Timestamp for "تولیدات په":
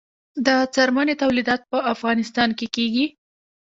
1.21-1.77